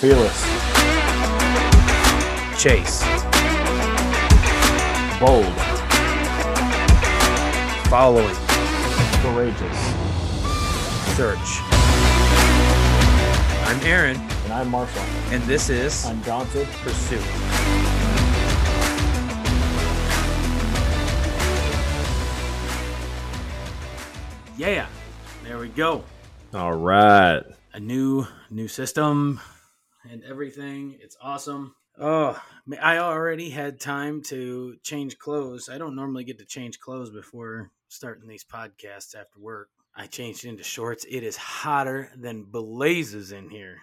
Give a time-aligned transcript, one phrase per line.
[0.00, 0.40] Fearless.
[2.58, 3.02] Chase.
[5.20, 5.52] Bold.
[7.90, 8.34] Following.
[9.20, 9.78] Courageous.
[11.16, 11.60] Search.
[13.66, 15.02] I'm Aaron, And I'm Marshall.
[15.32, 16.66] and this is Undaunted.
[16.82, 17.20] Pursuit.
[24.56, 24.86] Yeah,
[25.44, 26.04] there we go.
[26.52, 27.42] All right.
[27.72, 29.40] A new new system
[30.08, 30.96] and everything.
[31.00, 31.74] It's awesome.
[31.98, 32.40] Oh,
[32.80, 35.68] I already had time to change clothes.
[35.68, 39.68] I don't normally get to change clothes before starting these podcasts after work.
[39.94, 41.04] I changed into shorts.
[41.08, 43.78] It is hotter than blazes in here.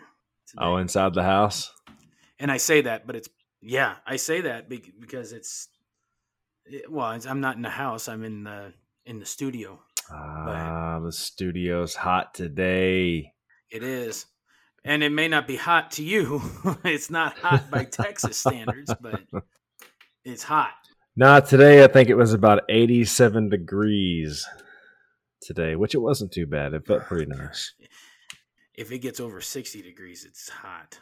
[0.47, 0.63] today.
[0.63, 1.71] Oh, inside the house.
[2.39, 3.29] and I say that, but it's
[3.61, 5.67] yeah, I say that because it's
[6.65, 8.07] it, well, it's, I'm not in the house.
[8.07, 8.73] I'm in the
[9.05, 9.79] in the studio.
[10.11, 13.33] Ah, the studio's hot today.
[13.69, 14.25] It is,
[14.87, 16.41] and it may not be hot to you.
[16.83, 19.21] it's not hot by Texas standards, but
[20.23, 20.73] it's hot.
[21.15, 21.83] Not today.
[21.83, 24.47] I think it was about 87 degrees
[25.41, 26.73] today, which it wasn't too bad.
[26.73, 27.73] It felt pretty nice.
[28.73, 30.99] If it gets over 60 degrees, it's hot.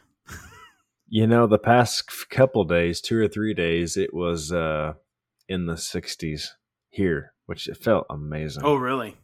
[1.10, 4.94] You know, the past couple days, two or three days, it was uh,
[5.46, 6.46] in the 60s
[6.88, 8.62] here, which it felt amazing.
[8.64, 9.18] Oh, really?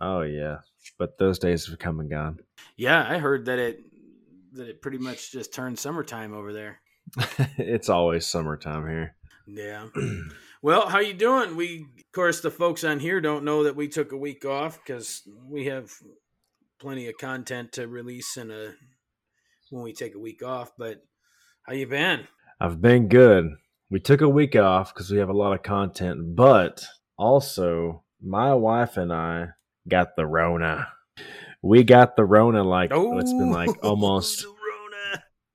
[0.00, 0.58] Oh, yeah.
[1.00, 2.38] But those days have come and gone.
[2.76, 3.89] Yeah, I heard that it
[4.54, 6.80] that it pretty much just turned summertime over there.
[7.58, 9.14] it's always summertime here.
[9.46, 9.86] Yeah.
[10.62, 11.56] Well, how you doing?
[11.56, 14.78] We, of course, the folks on here don't know that we took a week off
[14.78, 15.90] because we have
[16.78, 18.70] plenty of content to release in a uh,
[19.70, 20.72] when we take a week off.
[20.76, 20.98] But
[21.62, 22.26] how you been?
[22.60, 23.52] I've been good.
[23.90, 26.84] We took a week off because we have a lot of content, but
[27.16, 29.48] also my wife and I
[29.88, 30.88] got the Rona.
[31.62, 34.44] We got the Rona like Oh, it's been like almost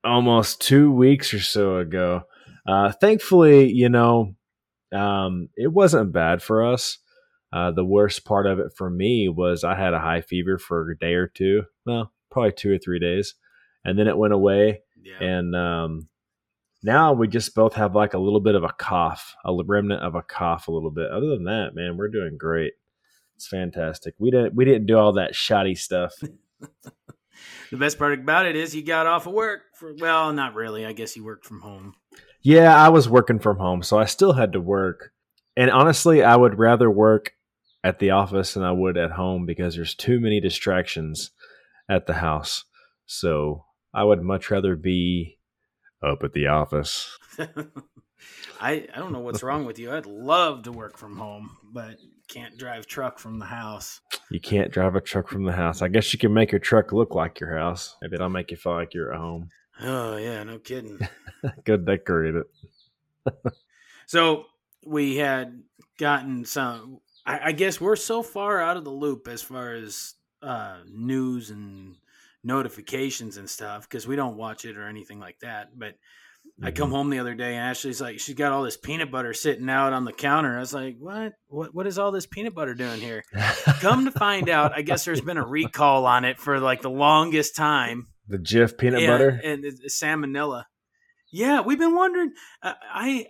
[0.03, 2.21] almost two weeks or so ago.
[2.67, 4.35] Uh, thankfully, you know,
[4.93, 6.99] um, it wasn't bad for us.
[7.51, 10.89] Uh, the worst part of it for me was I had a high fever for
[10.91, 11.63] a day or two.
[11.85, 13.35] Well, probably two or three days,
[13.83, 15.23] and then it went away Yeah.
[15.25, 16.09] and um,
[16.83, 20.15] now we just both have like a little bit of a cough, a remnant of
[20.15, 21.09] a cough, a little bit.
[21.11, 22.73] Other than that, man, we're doing great.
[23.35, 24.15] It's fantastic.
[24.17, 26.13] We didn't we didn't do all that shoddy stuff.
[27.71, 30.85] the best part about it is you got off of work for well, not really.
[30.85, 31.95] I guess you worked from home.
[32.41, 35.11] yeah, I was working from home, so I still had to work.
[35.57, 37.33] And honestly, I would rather work
[37.83, 41.31] at the office than I would at home because there's too many distractions
[41.89, 42.65] at the house.
[43.05, 45.39] So I would much rather be
[46.01, 47.17] up at the office.
[48.59, 49.91] I I don't know what's wrong with you.
[49.91, 54.01] I'd love to work from home, but can't drive truck from the house.
[54.29, 55.81] You can't drive a truck from the house.
[55.81, 57.95] I guess you can make your truck look like your house.
[58.01, 59.49] Maybe it'll make you feel like you're at home.
[59.81, 60.99] Oh yeah, no kidding.
[61.65, 62.47] Go decorate it.
[64.07, 64.45] So
[64.85, 65.63] we had
[65.97, 66.99] gotten some.
[67.25, 71.49] I, I guess we're so far out of the loop as far as uh, news
[71.49, 71.95] and
[72.43, 75.77] notifications and stuff because we don't watch it or anything like that.
[75.77, 75.95] But
[76.63, 79.33] I come home the other day and Ashley's like, she's got all this peanut butter
[79.33, 80.55] sitting out on the counter.
[80.55, 81.33] I was like, what?
[81.47, 81.75] What?
[81.75, 83.23] What is all this peanut butter doing here?
[83.81, 86.89] Come to find out, I guess there's been a recall on it for like the
[86.89, 89.39] longest time the Jif peanut butter.
[89.43, 90.65] and salmonella.
[91.31, 92.31] Yeah, we've been wondering.
[92.61, 93.27] Uh, I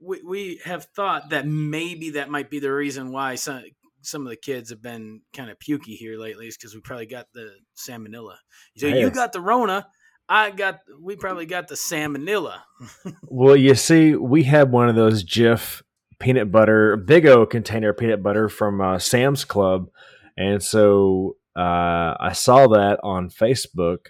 [0.00, 3.62] we, we have thought that maybe that might be the reason why some
[4.02, 7.06] some of the kids have been kind of pukey here lately is because we probably
[7.06, 8.36] got the salmonella.
[8.76, 9.86] So you got the Rona.
[10.28, 12.60] I got we probably got the salmonella.
[13.22, 15.82] Well, you see, we had one of those Jif
[16.18, 19.90] peanut butter, Big O container peanut butter from uh, Sam's Club,
[20.36, 24.08] and so uh, I saw that on Facebook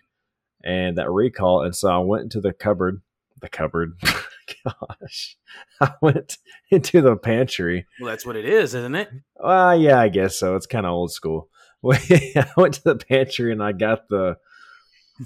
[0.62, 3.00] and that recall, and so I went into the cupboard.
[3.40, 3.98] The cupboard.
[4.64, 5.36] Gosh,
[5.80, 6.38] I went
[6.70, 7.86] into the pantry.
[8.00, 9.10] Well, that's what it is, isn't it?
[9.36, 10.56] Well, yeah, I guess so.
[10.56, 11.48] It's kind of old school.
[11.84, 14.36] I went to the pantry and I got the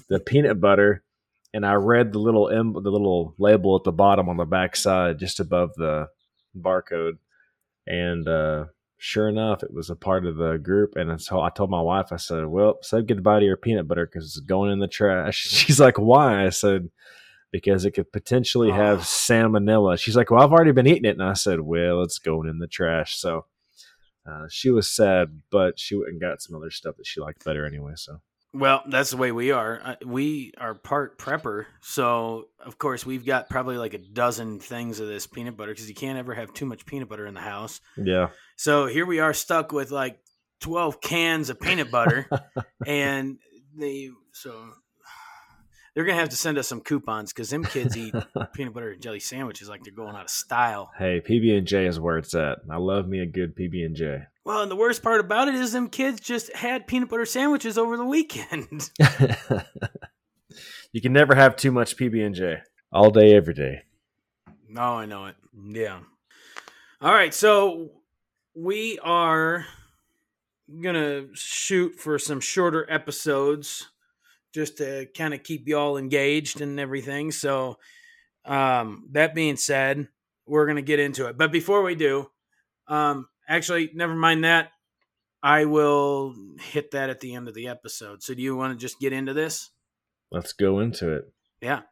[0.09, 1.03] the peanut butter,
[1.55, 4.77] and I read the little em- the little label at the bottom on the back
[4.77, 6.09] side, just above the
[6.57, 7.19] barcode,
[7.87, 8.67] and uh,
[8.99, 10.97] sure enough, it was a part of the group.
[10.97, 14.07] And so I told my wife, I said, "Well, say goodbye to your peanut butter
[14.07, 16.91] because it's going in the trash." She's like, "Why?" I said.
[17.51, 19.03] Because it could potentially have Oh.
[19.03, 19.99] salmonella.
[19.99, 22.61] She's like, "Well, I've already been eating it," and I said, "Well, it's going in
[22.61, 23.45] the trash." So
[24.27, 27.45] uh, she was sad, but she went and got some other stuff that she liked
[27.45, 27.93] better anyway.
[27.97, 28.23] So
[28.55, 29.81] Well, that's the way we are.
[29.83, 35.01] Uh, We are part prepper, so of course we've got probably like a dozen things
[35.01, 37.41] of this peanut butter because you can't ever have too much peanut butter in the
[37.41, 37.81] house.
[37.97, 40.19] yeah, So here we are stuck with like
[40.61, 42.29] 12 cans of peanut butter
[42.87, 43.39] and
[43.75, 44.73] they so
[45.95, 48.15] they're gonna have to send us some coupons because them kids eat
[48.55, 50.91] peanut butter and jelly sandwiches like they're going out of style.
[50.99, 52.59] Hey, PB and J is where it's at.
[52.71, 54.23] I love me a good PB and J.
[54.45, 57.79] Well, and the worst part about it is them kids just had peanut butter sandwiches
[57.79, 58.91] over the weekend.
[60.93, 62.57] you can never have too much PB and J.
[62.93, 63.83] All day, every day.
[64.69, 65.37] No, I know it.
[65.55, 66.01] Yeah.
[67.01, 67.91] All right, so
[68.55, 69.67] we are
[70.81, 73.89] gonna shoot for some shorter episodes
[74.53, 77.31] just to kind of keep y'all engaged and everything.
[77.31, 77.79] So,
[78.45, 80.09] um, that being said,
[80.47, 81.39] we're gonna get into it.
[81.39, 82.29] But before we do,
[82.89, 84.71] um, actually, never mind that.
[85.45, 88.23] I will hit that at the end of the episode.
[88.23, 89.71] So, do you want to just get into this?
[90.31, 91.25] Let's go into it.
[91.61, 91.83] Yeah.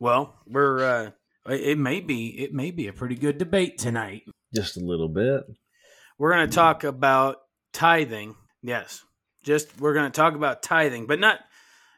[0.00, 1.10] Well, we're uh,
[1.48, 4.22] it may be it may be a pretty good debate tonight.
[4.54, 5.44] Just a little bit.
[6.18, 7.36] We're going to talk about
[7.72, 8.36] tithing.
[8.62, 9.02] Yes.
[9.42, 11.40] Just we're going to talk about tithing, but not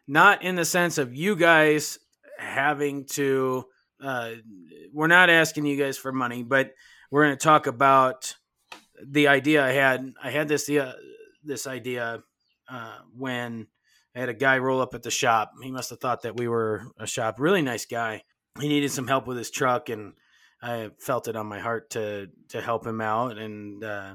[0.07, 1.99] not in the sense of you guys
[2.39, 3.65] having to
[4.03, 4.33] uh
[4.93, 6.73] we're not asking you guys for money, but
[7.11, 8.35] we're going to talk about
[9.05, 10.13] the idea I had.
[10.23, 10.95] I had this uh,
[11.45, 12.23] this idea
[12.69, 13.67] uh, when
[14.15, 15.53] I had a guy roll up at the shop.
[15.63, 17.37] He must have thought that we were a shop.
[17.39, 18.23] Really nice guy.
[18.61, 20.15] He needed some help with his truck, and
[20.63, 23.39] I felt it on my heart to to help him out.
[23.39, 24.15] And uh,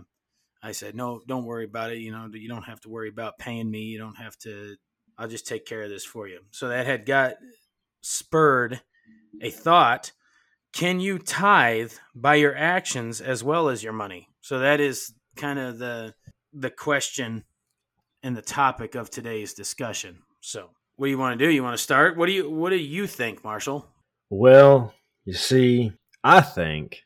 [0.63, 1.99] I said, "No, don't worry about it.
[1.99, 3.81] You know, you don't have to worry about paying me.
[3.83, 4.75] You don't have to.
[5.17, 7.35] I'll just take care of this for you." So that had got
[8.01, 8.81] spurred
[9.41, 10.11] a thought:
[10.73, 14.29] Can you tithe by your actions as well as your money?
[14.41, 16.13] So that is kind of the
[16.53, 17.43] the question
[18.23, 20.19] and the topic of today's discussion.
[20.41, 21.51] So, what do you want to do?
[21.51, 22.17] You want to start?
[22.17, 23.87] What do you What do you think, Marshall?
[24.29, 24.93] Well,
[25.25, 25.93] you see,
[26.23, 27.03] I think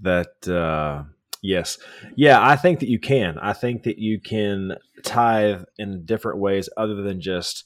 [0.00, 1.04] that uh,
[1.42, 1.78] yes,
[2.16, 3.38] yeah, I think that you can.
[3.38, 7.64] I think that you can tithe in different ways other than just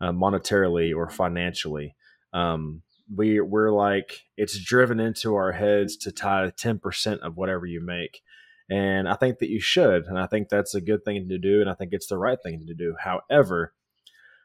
[0.00, 1.94] uh, monetarily or financially.
[2.32, 2.82] Um,
[3.14, 7.80] we we're like it's driven into our heads to tithe ten percent of whatever you
[7.80, 8.22] make.
[8.68, 10.06] And I think that you should.
[10.06, 11.60] And I think that's a good thing to do.
[11.60, 12.96] And I think it's the right thing to do.
[12.98, 13.74] However,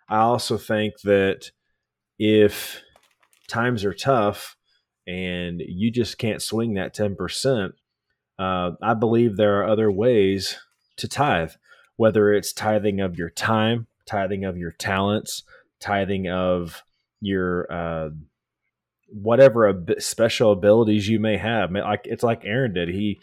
[0.08, 1.52] I also think that
[2.20, 2.82] if
[3.48, 4.56] times are tough
[5.08, 7.72] and you just can't swing that 10%,
[8.40, 10.58] uh, I believe there are other ways
[10.98, 11.52] to tithe,
[11.96, 15.44] whether it's tithing of your time, tithing of your talents,
[15.80, 16.84] tithing of
[17.20, 18.10] your uh,
[19.08, 21.72] whatever special abilities you may have.
[21.72, 22.90] Like it's like Aaron did.
[22.90, 23.20] He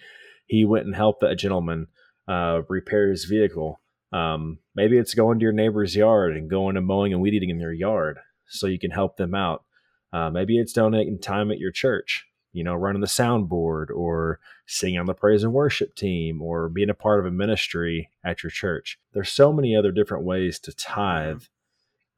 [0.46, 1.88] he went and helped that gentleman
[2.28, 3.80] uh, repair his vehicle.
[4.12, 7.50] Um, maybe it's going to your neighbor's yard and going and mowing and weed eating
[7.50, 8.18] in their yard
[8.48, 9.64] so you can help them out.
[10.12, 14.98] Uh, maybe it's donating time at your church, you know, running the soundboard or singing
[14.98, 18.50] on the praise and worship team or being a part of a ministry at your
[18.50, 18.98] church.
[19.12, 21.42] There's so many other different ways to tithe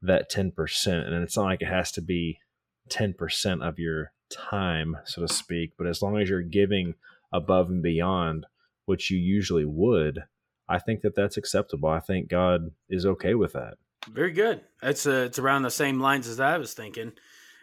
[0.01, 0.53] that 10%.
[0.87, 2.39] And it's not like it has to be
[2.89, 6.95] 10% of your time, so to speak, but as long as you're giving
[7.31, 8.45] above and beyond
[8.85, 10.23] what you usually would,
[10.67, 11.89] I think that that's acceptable.
[11.89, 13.75] I think God is okay with that.
[14.09, 14.61] Very good.
[14.81, 17.11] It's uh, it's around the same lines as I was thinking,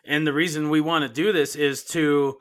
[0.05, 2.39] and the reason we want to do this is to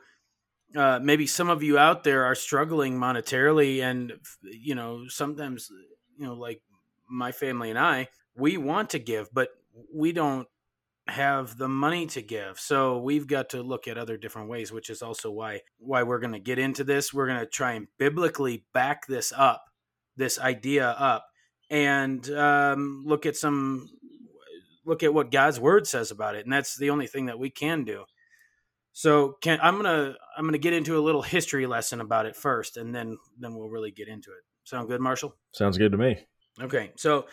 [0.76, 4.12] uh, maybe some of you out there are struggling monetarily, and
[4.42, 5.70] you know sometimes
[6.16, 6.60] you know like
[7.08, 9.48] my family and I, we want to give, but
[9.94, 10.46] we don't
[11.08, 12.60] have the money to give.
[12.60, 16.20] So we've got to look at other different ways, which is also why why we're
[16.20, 17.12] going to get into this.
[17.14, 19.64] We're going to try and biblically back this up,
[20.16, 21.24] this idea up,
[21.70, 23.88] and um, look at some
[24.84, 27.50] look at what God's word says about it, and that's the only thing that we
[27.50, 28.04] can do.
[28.98, 32.76] So can I'm gonna I'm gonna get into a little history lesson about it first,
[32.76, 34.42] and then then we'll really get into it.
[34.64, 35.36] Sound good, Marshall?
[35.52, 36.26] Sounds good to me.
[36.60, 37.26] Okay, so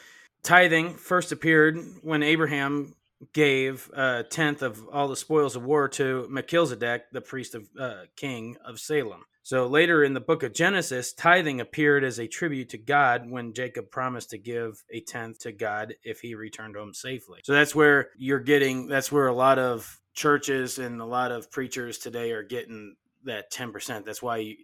[0.44, 2.94] tithing first appeared when Abraham
[3.34, 8.04] gave a tenth of all the spoils of war to Melchizedek, the priest of uh,
[8.16, 9.24] king of Salem.
[9.42, 13.54] So later in the book of Genesis, tithing appeared as a tribute to God when
[13.54, 17.40] Jacob promised to give a tenth to God if he returned home safely.
[17.44, 21.52] So that's where you're getting, that's where a lot of churches and a lot of
[21.52, 22.96] preachers today are getting
[23.26, 24.06] that 10%.
[24.06, 24.56] That's why you,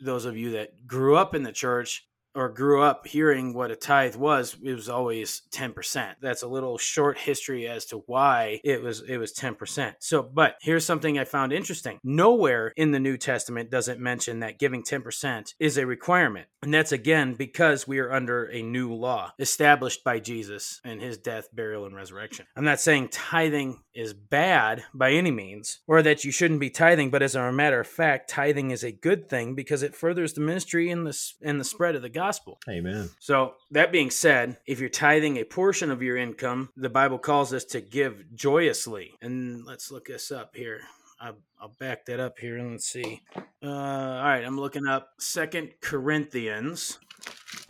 [0.00, 3.76] those of you that grew up in the church or grew up hearing what a
[3.76, 6.14] tithe was, it was always 10%.
[6.20, 9.94] That's a little short history as to why it was it was 10%.
[10.00, 11.98] So, but here's something I found interesting.
[12.04, 16.48] Nowhere in the New Testament does it mention that giving 10% is a requirement.
[16.62, 21.18] And that's again because we are under a new law established by Jesus and his
[21.18, 22.46] death, burial and resurrection.
[22.54, 27.10] I'm not saying tithing is bad by any means, or that you shouldn't be tithing,
[27.10, 30.40] but as a matter of fact, tithing is a good thing because it furthers the
[30.40, 32.19] ministry and the and the spread of the gospel.
[32.68, 33.10] Amen.
[33.18, 37.52] So, that being said, if you're tithing a portion of your income, the Bible calls
[37.52, 39.12] us to give joyously.
[39.20, 40.80] And let's look this up here.
[41.20, 43.22] I'll, I'll back that up here and let's see.
[43.62, 46.98] Uh, all right, I'm looking up Second Corinthians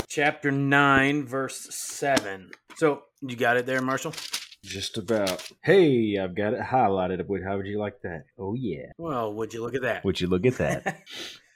[0.09, 2.51] chapter 9, verse 7.
[2.77, 4.15] So, you got it there, Marshall?
[4.63, 5.49] Just about.
[5.63, 7.25] Hey, I've got it highlighted.
[7.45, 8.25] How would you like that?
[8.39, 8.93] Oh yeah.
[8.99, 10.05] Well, would you look at that?
[10.05, 11.03] Would you look at that?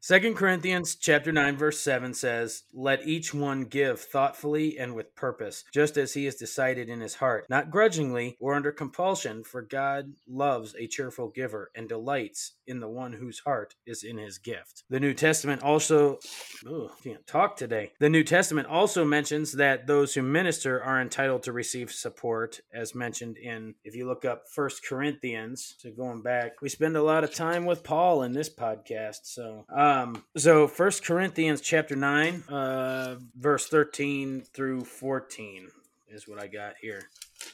[0.00, 5.64] Second Corinthians chapter 9 verse 7 says, "Let each one give thoughtfully and with purpose,
[5.72, 10.14] just as he has decided in his heart, not grudgingly or under compulsion, for God
[10.26, 14.84] loves a cheerful giver and delights in the one whose heart is in his gift."
[14.90, 16.18] The New Testament also
[16.66, 17.92] Ooh, can't talk today.
[17.98, 22.94] The New Testament also mentions that those who minister are entitled to receive support as
[22.94, 27.24] mentioned in if you look up First Corinthians, so going back, we spend a lot
[27.24, 29.26] of time with Paul in this podcast.
[29.38, 35.68] So, um, so First Corinthians chapter nine, uh, verse thirteen through fourteen
[36.08, 37.08] is what I got here.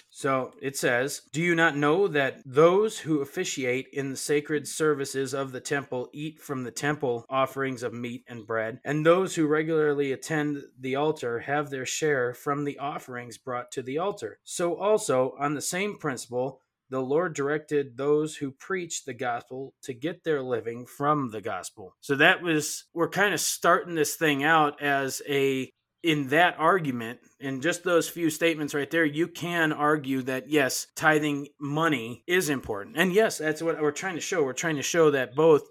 [0.09, 5.35] So it says, Do you not know that those who officiate in the sacred services
[5.35, 9.47] of the temple eat from the temple offerings of meat and bread, and those who
[9.47, 14.39] regularly attend the altar have their share from the offerings brought to the altar?
[14.43, 19.95] So also, on the same principle, the Lord directed those who preach the gospel to
[19.95, 21.95] get their living from the gospel.
[22.01, 25.71] So that was, we're kind of starting this thing out as a
[26.05, 30.87] in that argument, in just those few statements right there, you can argue that yes,
[30.95, 32.99] tithing money is important.
[32.99, 34.45] And yes, that's what we're trying to show.
[34.45, 35.63] We're trying to show that both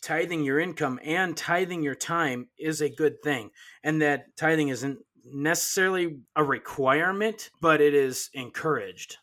[0.00, 3.50] tithing your income and tithing your time is a good thing.
[3.82, 9.16] And that tithing isn't necessarily a requirement, but it is encouraged.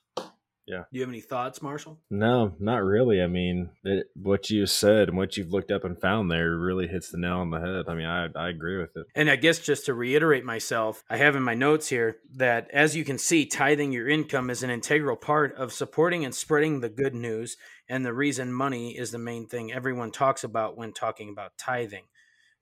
[0.68, 0.84] Yeah.
[0.92, 2.00] Do you have any thoughts, Marshall?
[2.10, 3.22] No, not really.
[3.22, 6.88] I mean, it, what you said and what you've looked up and found there really
[6.88, 7.86] hits the nail on the head.
[7.88, 9.06] I mean, I, I agree with it.
[9.14, 12.96] And I guess just to reiterate myself, I have in my notes here that as
[12.96, 16.90] you can see, tithing your income is an integral part of supporting and spreading the
[16.90, 17.58] good news,
[17.88, 22.06] and the reason money is the main thing everyone talks about when talking about tithing.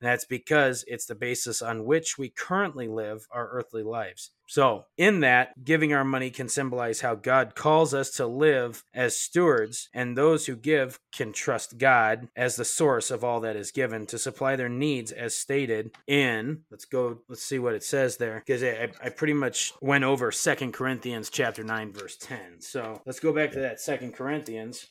[0.02, 4.32] And that's because it's the basis on which we currently live our earthly lives.
[4.48, 9.18] So, in that, giving our money can symbolize how God calls us to live as
[9.18, 13.72] stewards, and those who give can trust God as the source of all that is
[13.72, 18.18] given to supply their needs as stated in, let's go, let's see what it says
[18.18, 22.60] there, because I, I pretty much went over Second Corinthians chapter 9, verse 10.
[22.60, 24.88] So, let's go back to that Second Corinthians.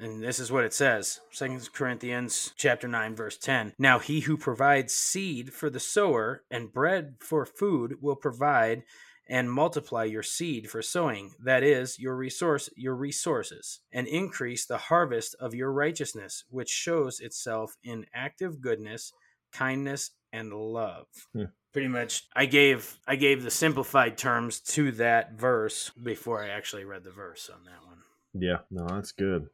[0.00, 1.20] And this is what it says.
[1.30, 3.74] Second Corinthians chapter 9 verse 10.
[3.78, 8.82] Now he who provides seed for the sower and bread for food will provide
[9.26, 14.78] and multiply your seed for sowing that is your resource your resources and increase the
[14.78, 19.12] harvest of your righteousness which shows itself in active goodness
[19.52, 21.44] kindness and love Hmm.
[21.72, 26.84] pretty much i gave i gave the simplified terms to that verse before i actually
[26.84, 27.98] read the verse on that one
[28.34, 29.46] Yeah, no, that's good.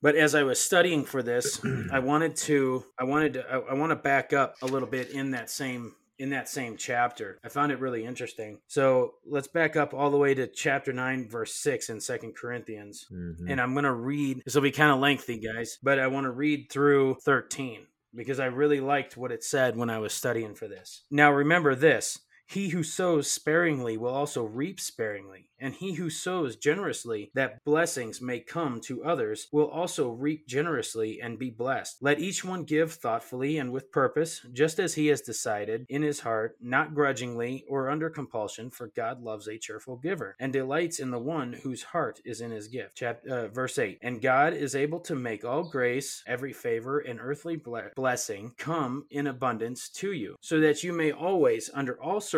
[0.00, 1.60] but as I was studying for this,
[1.92, 5.10] I wanted to I wanted to I, I want to back up a little bit
[5.10, 7.38] in that same in that same chapter.
[7.44, 8.58] I found it really interesting.
[8.68, 13.06] So let's back up all the way to chapter 9 verse 6 in Second Corinthians.
[13.12, 13.50] Mhm.
[13.50, 16.24] And I'm going to read this will be kind of lengthy, guys, but I want
[16.24, 20.54] to read through 13 because I really liked what it said when I was studying
[20.54, 21.04] for this.
[21.10, 26.56] Now remember this, he who sows sparingly will also reap sparingly, and he who sows
[26.56, 31.96] generously, that blessings may come to others, will also reap generously and be blessed.
[32.02, 36.20] Let each one give thoughtfully and with purpose, just as he has decided in his
[36.20, 41.10] heart, not grudgingly or under compulsion, for God loves a cheerful giver, and delights in
[41.10, 42.96] the one whose heart is in his gift.
[42.96, 47.18] Chap- uh, verse 8 And God is able to make all grace, every favor, and
[47.20, 52.20] earthly ble- blessing come in abundance to you, so that you may always, under all
[52.20, 52.33] circumstances,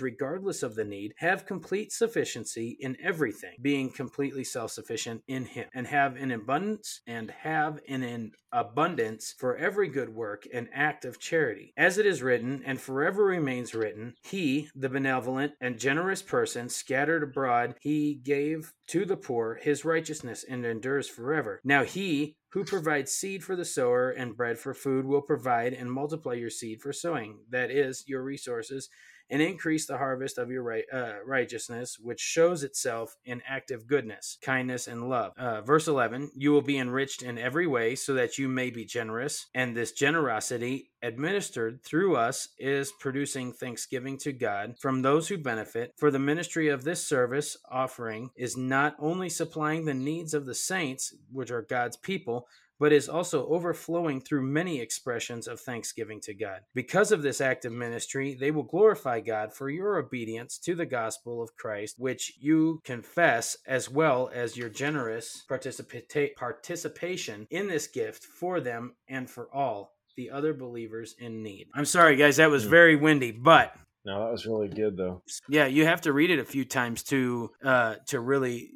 [0.00, 5.68] regardless of the need, have complete sufficiency in everything, being completely self sufficient in Him,
[5.74, 11.04] and have an abundance and have an, an abundance for every good work and act
[11.04, 11.72] of charity.
[11.76, 17.22] As it is written, and forever remains written, He, the benevolent and generous person, scattered
[17.22, 21.60] abroad, He gave to the poor His righteousness and endures forever.
[21.64, 25.92] Now He, who provides seed for the sower and bread for food will provide and
[25.92, 28.88] multiply your seed for sowing, that is, your resources,
[29.30, 34.38] and increase the harvest of your right, uh, righteousness, which shows itself in active goodness,
[34.42, 35.32] kindness, and love.
[35.36, 38.84] Uh, verse 11 You will be enriched in every way so that you may be
[38.84, 45.38] generous, and this generosity administered through us is producing thanksgiving to God from those who
[45.38, 45.94] benefit.
[45.96, 50.54] For the ministry of this service offering is not only supplying the needs of the
[50.54, 56.34] saints, which are God's people, but is also overflowing through many expressions of thanksgiving to
[56.34, 56.60] God.
[56.74, 60.86] Because of this act of ministry, they will glorify God for your obedience to the
[60.86, 67.86] gospel of Christ, which you confess, as well as your generous participa- participation in this
[67.86, 71.68] gift for them and for all the other believers in need.
[71.74, 73.72] I'm sorry, guys, that was very windy, but
[74.04, 75.22] No, that was really good though.
[75.48, 78.72] yeah, you have to read it a few times to uh, to really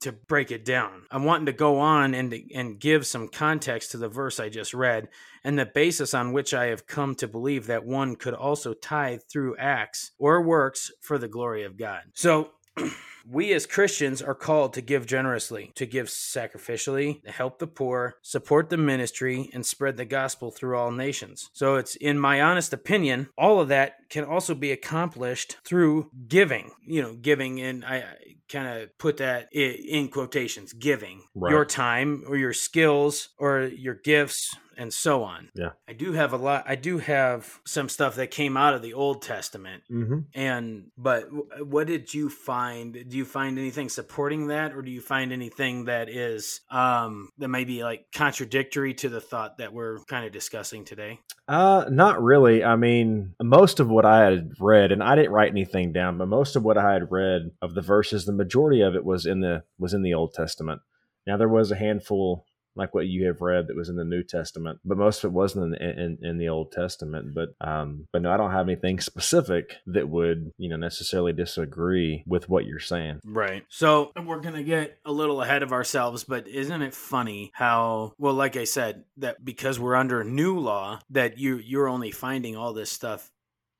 [0.00, 1.02] to break it down.
[1.10, 4.72] I'm wanting to go on and and give some context to the verse I just
[4.72, 5.08] read
[5.44, 9.20] and the basis on which I have come to believe that one could also tithe
[9.30, 12.00] through acts or works for the glory of God.
[12.14, 12.52] So
[13.30, 18.16] we as Christians are called to give generously, to give sacrificially, to help the poor,
[18.22, 21.50] support the ministry, and spread the gospel through all nations.
[21.52, 26.70] So it's, in my honest opinion, all of that can also be accomplished through giving.
[26.86, 28.04] You know, giving, and I,
[28.48, 31.50] kind of put that in quotations giving Right.
[31.50, 35.50] your time or your skills or your gifts and so on.
[35.54, 35.70] Yeah.
[35.88, 38.94] I do have a lot, I do have some stuff that came out of the
[38.94, 40.18] Old Testament Mm-hmm.
[40.34, 41.28] and but
[41.66, 42.92] what did you find?
[42.92, 47.48] Do you find anything supporting that, or do you find anything that is um that
[47.48, 51.18] may be like contradictory to the thought that we're kind of discussing today?
[51.48, 52.62] Uh, not really.
[52.62, 56.28] I mean, most of what I had read, and I didn't write anything down, but
[56.28, 59.40] most of what I had read of the verses, the majority of it was in
[59.40, 60.82] the was in the Old Testament.
[61.26, 62.44] Now there was a handful,
[62.76, 65.34] like what you have read, that was in the New Testament, but most of it
[65.34, 67.34] wasn't in in, in the Old Testament.
[67.34, 72.22] But um, but no, I don't have anything specific that would you know necessarily disagree
[72.26, 73.20] with what you're saying.
[73.24, 73.64] Right.
[73.68, 78.34] So we're gonna get a little ahead of ourselves, but isn't it funny how well,
[78.34, 82.56] like I said, that because we're under a new law, that you you're only finding
[82.56, 83.30] all this stuff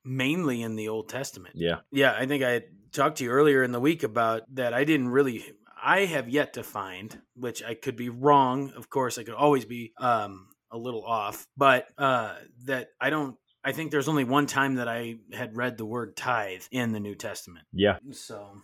[0.05, 1.55] mainly in the Old Testament.
[1.57, 1.81] Yeah.
[1.91, 4.75] Yeah, I think I talked to you earlier in the week about that.
[4.75, 5.45] I didn't really.
[5.83, 8.73] I have yet to find, which I could be wrong.
[8.77, 13.37] Of course, I could always be um, a little off, but uh, that I don't.
[13.65, 17.01] I think there's only one time that I had read the word tithe in the
[17.01, 17.67] New Testament.
[17.73, 17.99] Yeah.
[18.13, 18.63] So,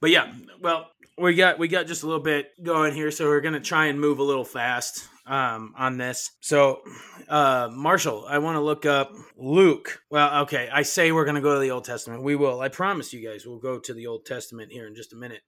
[0.00, 3.40] but yeah, well, we got we got just a little bit going here, so we're
[3.40, 6.30] gonna try and move a little fast um, on this.
[6.40, 6.80] So,
[7.28, 10.00] uh, Marshall, I want to look up Luke.
[10.10, 12.22] Well, okay, I say we're gonna go to the Old Testament.
[12.22, 12.60] We will.
[12.60, 15.42] I promise you guys, we'll go to the Old Testament here in just a minute.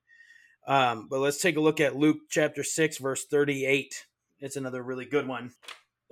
[0.67, 4.07] Um, but let's take a look at Luke chapter six, verse thirty-eight.
[4.39, 5.53] It's another really good one.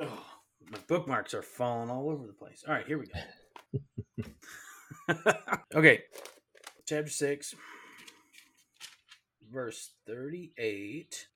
[0.01, 0.25] Oh,
[0.71, 2.65] my bookmarks are falling all over the place.
[2.67, 4.25] All right, here we go.
[5.75, 6.03] okay,
[6.87, 7.55] chapter 6
[9.53, 11.27] verse 38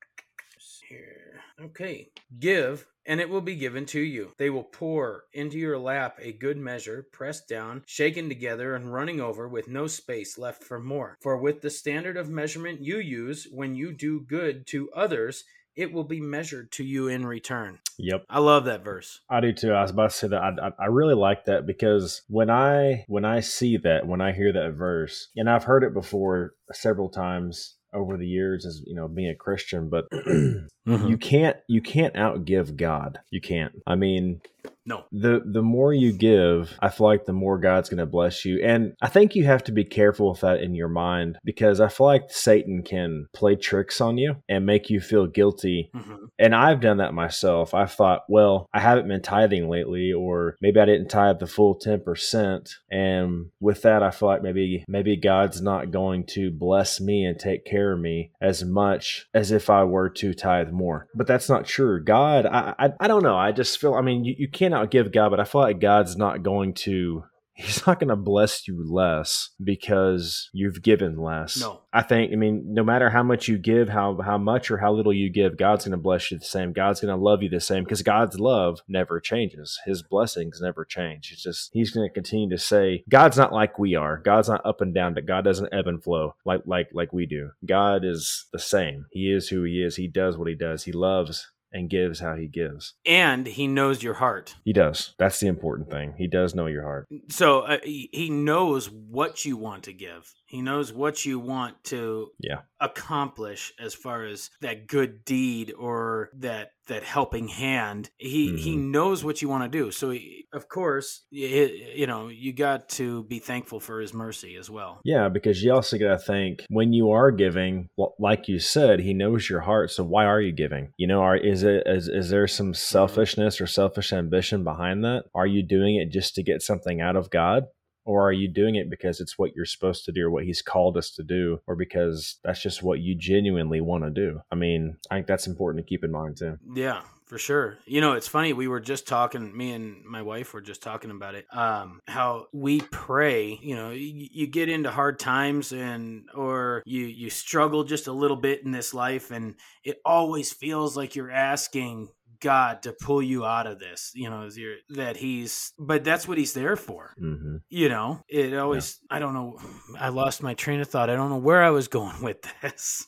[0.88, 5.78] here okay give and it will be given to you they will pour into your
[5.78, 10.62] lap a good measure pressed down shaken together and running over with no space left
[10.62, 14.90] for more for with the standard of measurement you use when you do good to
[14.94, 15.44] others
[15.74, 18.24] it will be measured to you in return Yep.
[18.28, 19.72] i love that verse I do too.
[19.72, 20.42] I was about to say that.
[20.42, 24.32] I, I, I really like that because when I when I see that, when I
[24.32, 28.94] hear that verse, and I've heard it before several times over the years as you
[28.94, 31.06] know being a Christian, but mm-hmm.
[31.06, 33.18] you can't you can't outgive God.
[33.30, 33.82] You can't.
[33.86, 34.42] I mean,
[34.86, 38.44] no the the more you give, I feel like the more God's going to bless
[38.44, 38.62] you.
[38.64, 41.88] And I think you have to be careful with that in your mind because I
[41.88, 46.28] feel like Satan can play tricks on you and make you feel guilty Mhm.
[46.38, 47.74] and I've done that myself.
[47.74, 51.74] I've thought, well, I haven't been tithing lately, or maybe I didn't tithe the full
[51.74, 57.00] ten percent, and with that, I feel like maybe maybe God's not going to bless
[57.00, 61.08] me and take care of me as much as if I were to tithe more.
[61.14, 62.02] But that's not true.
[62.02, 63.36] God, I I, I don't know.
[63.36, 63.94] I just feel.
[63.94, 67.24] I mean, you, you can't outgive God, but I feel like God's not going to.
[67.58, 71.58] He's not going to bless you less because you've given less.
[71.58, 71.80] No.
[71.90, 72.30] I think.
[72.30, 75.30] I mean, no matter how much you give, how how much or how little you
[75.30, 76.74] give, God's going to bless you the same.
[76.74, 79.80] God's going to love you the same because God's love never changes.
[79.86, 81.30] His blessings never change.
[81.32, 84.18] It's just He's going to continue to say, God's not like we are.
[84.18, 85.14] God's not up and down.
[85.14, 87.52] That God doesn't ebb and flow like like like we do.
[87.64, 89.06] God is the same.
[89.12, 89.96] He is who He is.
[89.96, 90.84] He does what He does.
[90.84, 92.94] He loves and gives how He gives.
[93.04, 95.14] and he knows your heart He does.
[95.18, 96.14] That's the important thing.
[96.16, 97.06] He does know your heart.
[97.28, 101.82] so uh, he he knows what you want to give He knows what you want
[101.84, 102.60] to Yeah.
[102.80, 108.10] accomplish as far as that good deed or that that helping hand.
[108.16, 108.92] He he mm-hmm.
[108.92, 109.90] knows what you want to do.
[109.90, 114.56] So he, of course, y- you know, you got to be thankful for his mercy
[114.56, 115.00] as well.
[115.04, 119.14] Yeah, because you also got to think when you are giving, like you said, he
[119.14, 119.90] knows your heart.
[119.90, 120.92] So why are you giving?
[120.96, 122.74] You know, are is it is, is there some mm-hmm.
[122.74, 125.24] selfishness or selfish ambition behind that?
[125.34, 127.64] Are you doing it just to get something out of God?
[128.06, 130.62] Or are you doing it because it's what you're supposed to do or what he's
[130.62, 134.40] called us to do or because that's just what you genuinely want to do?
[134.50, 136.56] I mean, I think that's important to keep in mind too.
[136.74, 137.78] Yeah, for sure.
[137.86, 138.52] You know, it's funny.
[138.52, 139.54] We were just talking.
[139.56, 141.46] Me and my wife were just talking about it.
[141.52, 143.58] Um, how we pray.
[143.60, 148.12] You know, you, you get into hard times and or you you struggle just a
[148.12, 152.08] little bit in this life, and it always feels like you're asking
[152.40, 154.12] God to pull you out of this.
[154.14, 155.72] You know, you're, that He's.
[155.78, 157.14] But that's what He's there for.
[157.18, 159.00] hmm You know, it always.
[159.10, 159.58] I don't know.
[159.98, 161.10] I lost my train of thought.
[161.10, 163.06] I don't know where I was going with this.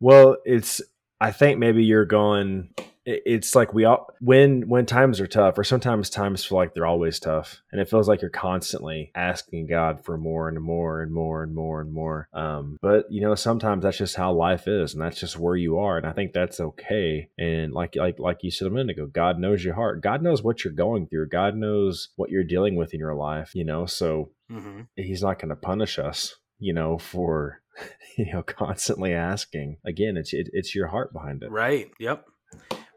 [0.00, 0.80] Well, it's.
[1.20, 2.74] I think maybe you're going.
[3.06, 6.74] It- It's like we all when when times are tough, or sometimes times feel like
[6.74, 11.00] they're always tough, and it feels like you're constantly asking God for more and more
[11.02, 12.28] and more and more and more.
[12.32, 15.78] Um, but you know, sometimes that's just how life is, and that's just where you
[15.78, 17.30] are, and I think that's okay.
[17.38, 20.02] And like like like you said a minute ago, God knows your heart.
[20.02, 21.28] God knows what you're going through.
[21.28, 23.54] God knows what you're dealing with in your life.
[23.54, 27.62] You know, so hmm he's not going to punish us you know for
[28.18, 31.90] you know constantly asking again it's it, it's your heart behind it Right.
[31.98, 32.26] Yep.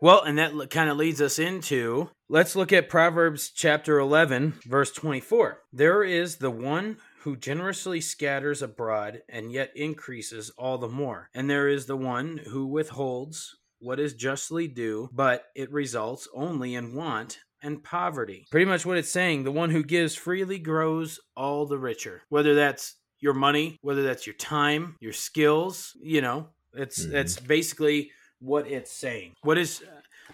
[0.03, 4.91] Well, and that kind of leads us into let's look at Proverbs chapter 11, verse
[4.91, 5.61] 24.
[5.71, 11.29] There is the one who generously scatters abroad and yet increases all the more.
[11.33, 16.75] And there is the one who withholds what is justly due, but it results only
[16.75, 18.45] in want and poverty.
[18.51, 22.23] Pretty much what it's saying the one who gives freely grows all the richer.
[22.27, 27.11] Whether that's your money, whether that's your time, your skills, you know, it's Mhm.
[27.11, 28.11] that's basically
[28.43, 29.33] what it's saying.
[29.41, 29.83] What is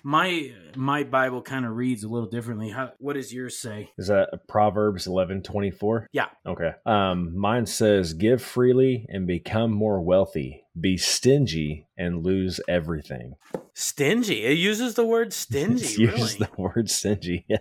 [0.04, 2.70] my my Bible kind of reads a little differently.
[2.70, 3.92] How what does yours say?
[3.98, 6.08] is that proverbs eleven twenty four?
[6.12, 6.28] Yeah.
[6.46, 13.34] okay um mine says give freely and become more wealthy be stingy and lose everything
[13.74, 14.44] Stingy.
[14.44, 15.86] It uses the word stingy.
[15.86, 17.58] It uses really the word stingy yeah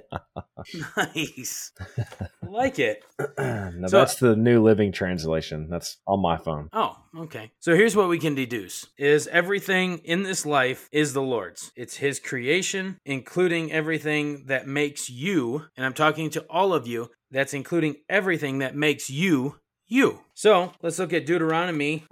[0.97, 1.73] nice.
[2.43, 3.05] Like it.
[3.39, 7.51] So- that's the new living translation that's on my phone Oh, okay.
[7.61, 11.71] So here's what we can deduce is everything in this life is the Lord's.
[11.77, 17.11] It's his creation, including everything that makes you, and I'm talking to all of you,
[17.31, 20.21] that's including everything that makes you you.
[20.35, 22.05] So, let's look at Deuteronomy.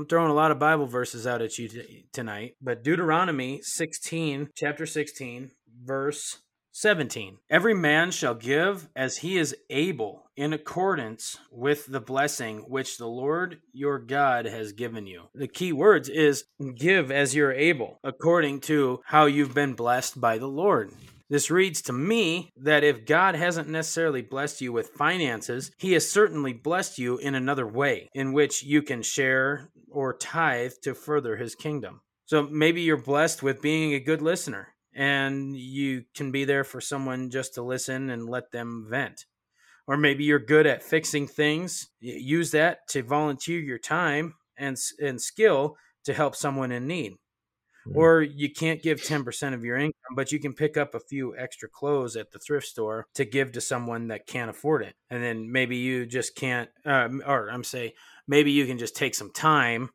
[0.00, 4.48] I'm throwing a lot of Bible verses out at you t- tonight, but Deuteronomy 16,
[4.54, 5.50] chapter 16,
[5.84, 6.38] verse
[6.72, 7.36] 17.
[7.50, 13.08] Every man shall give as he is able in accordance with the blessing which the
[13.08, 15.24] Lord your God has given you.
[15.34, 16.44] The key words is
[16.76, 20.92] give as you're able, according to how you've been blessed by the Lord.
[21.28, 26.10] This reads to me that if God hasn't necessarily blessed you with finances, He has
[26.10, 31.36] certainly blessed you in another way in which you can share or tithe to further
[31.36, 32.00] His kingdom.
[32.26, 36.80] So maybe you're blessed with being a good listener and you can be there for
[36.80, 39.26] someone just to listen and let them vent.
[39.86, 41.90] Or maybe you're good at fixing things.
[42.00, 47.14] Use that to volunteer your time and, and skill to help someone in need.
[47.86, 47.96] Mhm.
[47.96, 51.36] Or you can't give 10% of your income, but you can pick up a few
[51.36, 54.94] extra clothes at the thrift store to give to someone that can't afford it.
[55.08, 57.92] And then maybe you just can't, um, or I'm saying,
[58.30, 59.90] maybe you can just take some time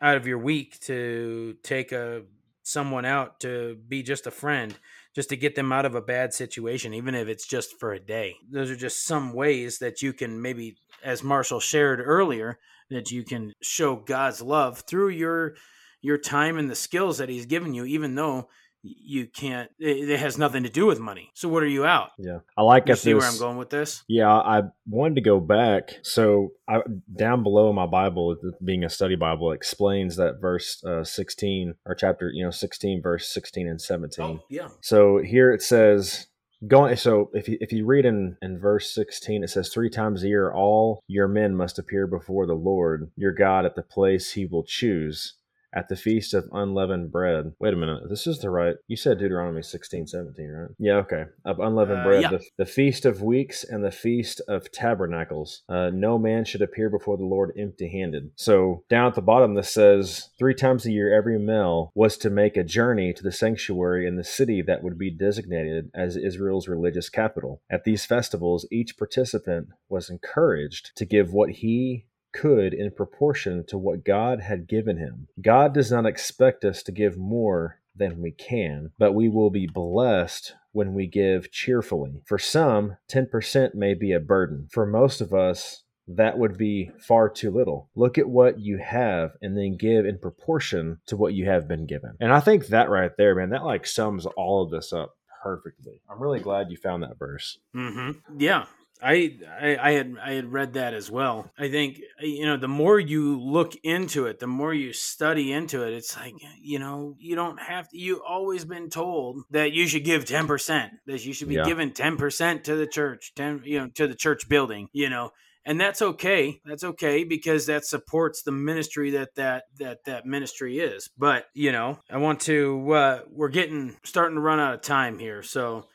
[0.00, 2.22] out of your week to take a
[2.62, 4.74] someone out to be just a friend
[5.16, 7.98] just to get them out of a bad situation even if it's just for a
[7.98, 8.36] day.
[8.48, 12.58] Those are just some ways that you can maybe as marshall shared earlier
[12.90, 15.54] that you can show god's love through your
[16.02, 18.48] your time and the skills that he's given you even though
[18.82, 22.10] you can't it, it has nothing to do with money so what are you out
[22.18, 25.40] yeah i like you see where i'm going with this Yeah, I wanted to go
[25.40, 25.98] back.
[26.02, 26.80] So I,
[27.16, 31.94] down below in my Bible, being a study Bible, explains that verse uh, 16 or
[31.94, 34.24] chapter, you know, 16, verse 16 and 17.
[34.24, 36.26] oh yeah So here it says,
[36.66, 36.96] going.
[36.96, 40.28] So if you, if you read in, in verse 16, it says, Three times a
[40.28, 44.46] year, all your men must appear before the Lord your God at the place he
[44.46, 45.34] will choose.
[45.74, 47.52] At the feast of unleavened bread.
[47.58, 48.02] Wait a minute.
[48.10, 48.76] This is the right.
[48.88, 50.68] You said Deuteronomy 16, 17, right?
[50.78, 51.24] Yeah, okay.
[51.44, 52.22] Of unleavened Uh, bread.
[52.22, 52.30] yeah.
[52.30, 55.62] The, the feast of weeks and the feast of tabernacles.
[55.68, 58.30] Uh, no man should appear before the Lord empty handed.
[58.36, 62.30] So down at the bottom, this says three times a year, every male was to
[62.30, 66.68] make a journey to the sanctuary in the city that would be designated as Israel's
[66.68, 67.62] religious capital.
[67.70, 73.78] At these festivals, each participant was encouraged to give what he could in proportion to
[73.78, 75.28] what God had given him.
[75.40, 79.66] God does not expect us to give more than we can, but we will be
[79.66, 82.22] blessed when we give cheerfully.
[82.26, 84.68] For some, 10% may be a burden.
[84.70, 87.90] For most of us, that would be far too little.
[87.94, 91.86] Look at what you have and then give in proportion to what you have been
[91.86, 92.16] given.
[92.20, 96.00] And I think that right there, man, that like sums all of this up perfectly.
[96.10, 97.58] I'm really glad you found that verse.
[97.74, 98.40] Mm-hmm.
[98.40, 98.66] Yeah,
[99.02, 101.50] I, I, I had I had read that as well.
[101.58, 105.82] I think you know the more you look into it, the more you study into
[105.86, 105.92] it.
[105.94, 107.98] It's like you know you don't have to.
[107.98, 110.92] You always been told that you should give ten percent.
[111.06, 111.64] That you should be Yeah.
[111.64, 114.88] giving ten percent to the church, ten you know to the church building.
[114.92, 115.30] You know,
[115.64, 116.60] and that's okay.
[116.64, 121.10] That's okay because that supports the ministry that that that that ministry is.
[121.18, 122.92] But you know, I want to.
[122.92, 125.86] Uh, we're getting starting to run out of time here, so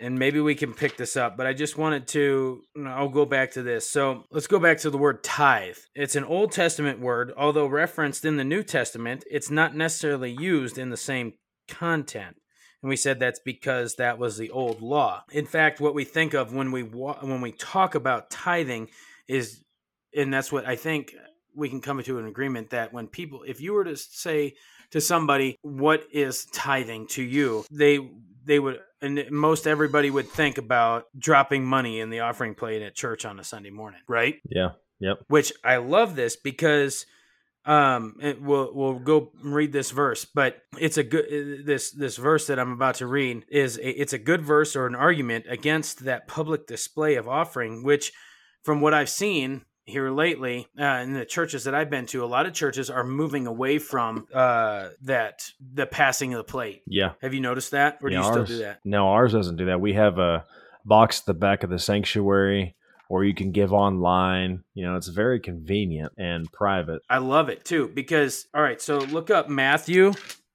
[0.00, 3.52] and maybe we can pick this up, but I just wanted to, I'll go back
[3.52, 3.88] to this.
[3.88, 5.76] So let's go back to the word tithe.
[5.94, 10.78] It's an Old Testament word, although referenced in the New Testament, it's not necessarily used
[10.78, 11.34] in the same
[11.68, 12.36] content.
[12.82, 15.22] And we said that's because that was the old law.
[15.32, 18.88] In fact, what we think of when we when we talk about tithing
[19.26, 19.64] is,
[20.14, 21.14] and that's what I think
[21.56, 24.54] we can come to an agreement that when people, if you were to say
[24.90, 28.00] to somebody, "What is tithing to you?" they
[28.44, 32.94] they would and most everybody would think about dropping money in the offering plate at
[32.94, 34.36] church on a Sunday morning, right?
[34.48, 34.70] Yeah.
[35.00, 35.24] Yep.
[35.28, 37.06] Which I love this because
[37.66, 42.46] um it, we'll we'll go read this verse, but it's a good this this verse
[42.46, 46.04] that I'm about to read is a, it's a good verse or an argument against
[46.04, 48.12] that public display of offering which
[48.62, 52.26] from what I've seen here lately uh, in the churches that I've been to, a
[52.26, 56.82] lot of churches are moving away from uh, that the passing of the plate.
[56.86, 57.12] Yeah.
[57.22, 58.80] Have you noticed that, or do Yeah, you still do that?
[58.84, 59.80] No, ours doesn't do that.
[59.80, 60.44] We have a
[60.84, 62.74] box at the back of the sanctuary
[63.08, 64.64] or you can give online.
[64.74, 67.02] You know, it's very convenient and private.
[67.08, 70.12] I love it too because all right, so look up Matthew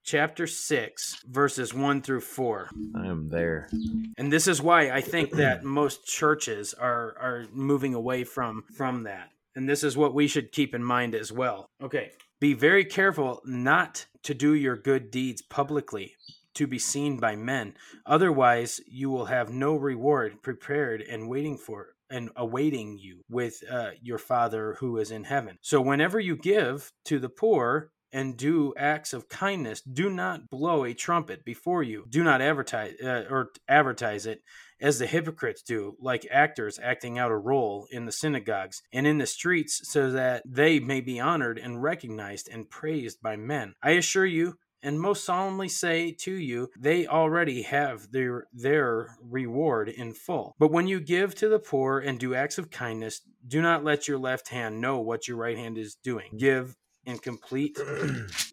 [0.10, 2.70] chapter 6 verses 1 through 4.
[2.96, 3.70] I am there.
[4.18, 9.04] And this is why I think that most churches are are moving away from from
[9.04, 9.30] that.
[9.56, 11.70] And this is what we should keep in mind as well.
[11.84, 12.12] Okay.
[12.40, 16.16] Be very careful not to do your good deeds publicly
[16.56, 17.76] to be seen by men.
[18.06, 23.92] Otherwise, you will have no reward prepared and waiting for and awaiting you with uh,
[24.02, 25.60] your Father who is in heaven.
[25.62, 30.84] So, whenever you give to the poor and do acts of kindness, do not blow
[30.84, 32.06] a trumpet before you.
[32.10, 34.42] Do not advertise uh, or advertise it
[34.82, 39.18] as the hypocrites do, like actors acting out a role in the synagogues and in
[39.18, 43.74] the streets, so that they may be honored and recognized and praised by men.
[43.84, 49.90] I assure you, and most solemnly say to you, they already have their their reward
[49.90, 50.56] in full.
[50.58, 54.08] But when you give to the poor and do acts of kindness, do not let
[54.08, 56.30] your left hand know what your right hand is doing.
[56.38, 57.78] Give in complete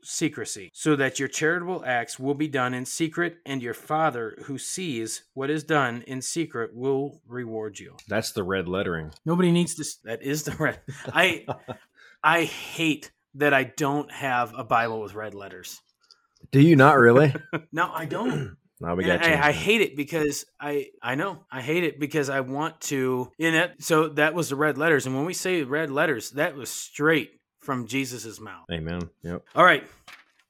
[0.03, 4.59] secrecy, so that your charitable acts will be done in secret, and your Father who
[4.59, 7.97] sees what is done in secret will reward you.
[8.09, 9.13] That's the red lettering.
[9.25, 9.85] Nobody needs to.
[10.05, 10.81] That is the red.
[11.13, 11.47] I
[12.23, 15.81] I hate that I don't have a Bible with red letters.
[16.51, 17.35] Do you not really?
[17.73, 18.57] No, I don't.
[18.81, 22.31] no, we got I, I hate it because I I know I hate it because
[22.31, 23.75] I want to in it.
[23.81, 27.36] So that was the red letters, and when we say red letters, that was straight
[27.67, 28.65] from Jesus's mouth.
[28.73, 29.11] Amen.
[29.23, 29.45] Yep.
[29.57, 29.85] All right,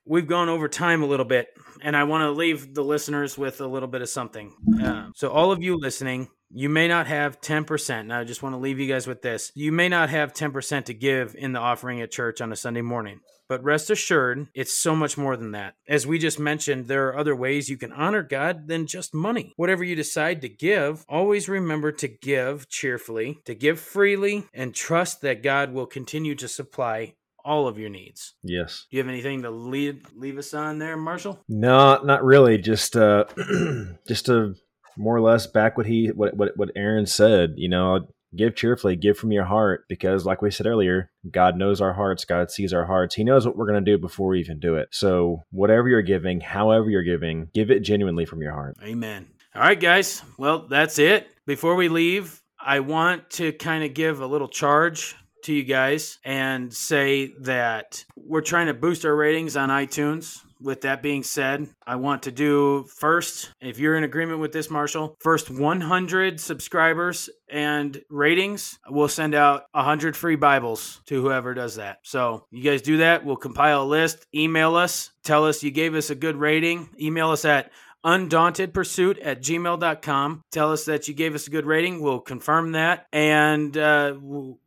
[0.05, 1.49] we've gone over time a little bit,
[1.83, 4.53] and I want to leave the listeners with a little bit of something.
[4.85, 6.29] Um, so all of you listening.
[6.51, 7.91] You may not have 10%.
[8.01, 9.53] And I just want to leave you guys with this.
[9.55, 12.83] You may not have 10% to give in the offering at church on a Sunday
[12.83, 13.21] morning.
[13.49, 15.75] But rest assured, it's so much more than that.
[15.89, 19.53] As we just mentioned, there are other ways you can honor God than just money.
[19.57, 25.21] Whatever you decide to give, always remember to give cheerfully, to give freely, and trust
[25.21, 28.35] that God will continue to supply all of your needs.
[28.43, 28.87] Yes.
[28.91, 31.39] Do you have anything to leave leave us on there, Marshall?
[31.49, 32.59] No, not really.
[32.59, 33.25] Just uh
[34.09, 34.57] just to
[34.97, 38.97] more or less back what he what what what Aaron said, you know, give cheerfully,
[38.97, 42.73] give from your heart because like we said earlier, God knows our hearts, God sees
[42.73, 43.15] our hearts.
[43.15, 44.89] He knows what we're to do before we even do it.
[44.93, 48.77] So, whatever you're giving, however you're giving, give it genuinely from your heart.
[48.83, 49.27] Amen.
[49.55, 50.23] All right, guys.
[50.39, 51.29] Well, that's it.
[51.47, 56.19] Before we leave, I want to kind of give a little charge to you guys
[56.25, 60.41] and say that we're trying to boost our ratings on iTunes.
[60.61, 64.71] With that being said, I want to do first, if you're in agreement with this,
[64.71, 71.77] Marshall, first 100 subscribers and ratings, we'll send out 100 free Bibles to whoever does
[71.77, 71.99] that.
[72.03, 73.25] So you guys do that.
[73.25, 77.31] We'll compile a list, email us, tell us you gave us a good rating, email
[77.31, 77.71] us at
[78.07, 80.43] undauntedpursuit at gmail.com.
[80.53, 82.01] Tell us that you gave us a good rating.
[82.01, 83.07] We'll confirm that.
[83.13, 84.15] And uh,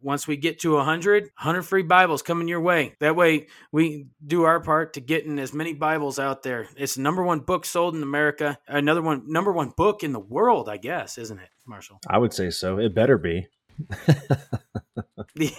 [0.01, 2.95] once we get to 100, 100 free Bibles coming your way.
[2.99, 6.67] That way we do our part to getting as many Bibles out there.
[6.75, 8.59] It's the number one book sold in America.
[8.67, 12.01] Another one, number one book in the world, I guess, isn't it, Marshall?
[12.07, 12.77] I would say so.
[12.77, 13.47] It better be.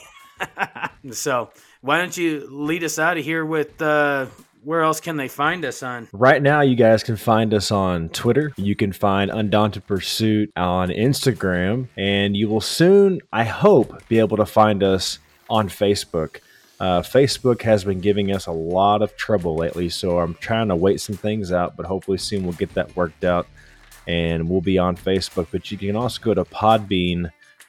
[1.12, 4.26] so why don't you lead us out of here with uh,
[4.62, 6.08] where else can they find us on?
[6.12, 8.52] Right now, you guys can find us on Twitter.
[8.56, 14.36] You can find Undaunted Pursuit on Instagram, and you will soon, I hope, be able
[14.36, 15.18] to find us
[15.48, 16.40] on Facebook.
[16.78, 20.76] Uh, Facebook has been giving us a lot of trouble lately, so I'm trying to
[20.76, 23.46] wait some things out, but hopefully soon we'll get that worked out
[24.06, 25.48] and we'll be on Facebook.
[25.50, 26.44] But you can also go to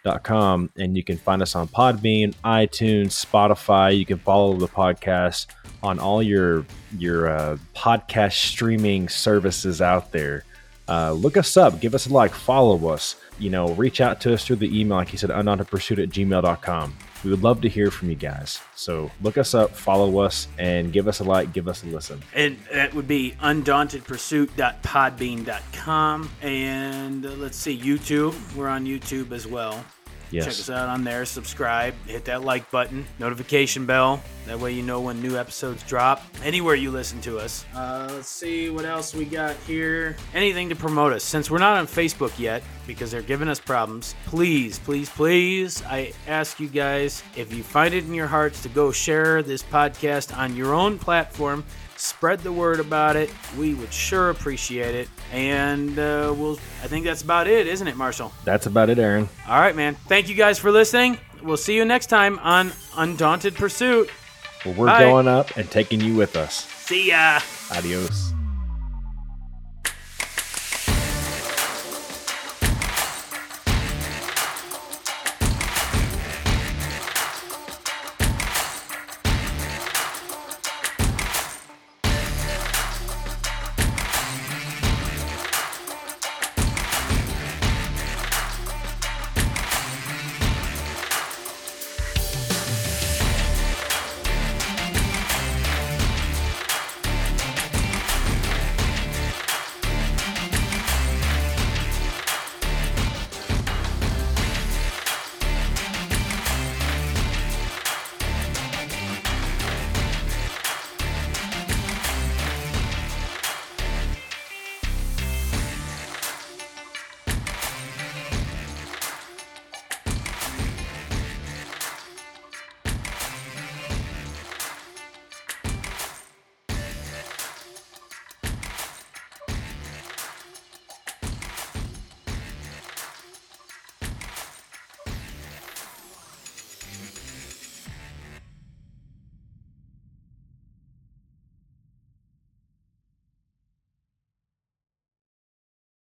[0.04, 3.98] podbean.com and you can find us on Podbean, iTunes, Spotify.
[3.98, 5.48] You can follow the podcast
[5.84, 6.66] on all your
[6.98, 10.44] your uh, podcast streaming services out there.
[10.88, 13.16] Uh, look us up, give us a like, follow us.
[13.40, 16.94] You know, reach out to us through the email, like he said, undauntedpursuit at gmail.com.
[17.24, 18.60] We would love to hear from you guys.
[18.76, 22.24] So look us up, follow us, and give us a like, give us a listen.
[22.34, 26.30] And that would be undauntedpursuit.podbean.com.
[26.42, 28.36] And uh, let's see, YouTube.
[28.56, 29.84] We're on YouTube as well.
[30.32, 30.46] Yes.
[30.46, 31.26] Check us out on there.
[31.26, 31.94] Subscribe.
[32.08, 33.06] Hit that like button.
[33.20, 34.22] Notification bell.
[34.48, 36.24] That way you know when new episodes drop.
[36.44, 37.66] Anywhere you listen to us.
[37.76, 40.16] Uh, let's see what else we got here.
[40.34, 41.24] Anything to promote us.
[41.24, 46.14] Since we're not on Facebook yet, because they're giving us problems, please, please, please, I
[46.28, 50.36] ask you guys if you find it in your hearts to go share this podcast
[50.36, 51.64] on your own platform
[52.02, 53.32] spread the word about it.
[53.58, 55.10] We would sure appreciate it.
[55.32, 58.34] And uh, we'll, I think that's about it, isn't it, Marshall?
[58.44, 59.30] That's about it, Aaron.
[59.48, 59.96] All right, man.
[60.08, 61.18] Thank you guys for listening.
[61.44, 64.10] We'll see you next time on Undaunted Pursuit.
[64.66, 65.04] Well, we're Bye.
[65.04, 66.66] going up and taking you with us.
[66.66, 67.40] See ya.
[67.72, 68.34] Adios.